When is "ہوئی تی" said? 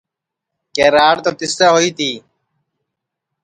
1.73-2.09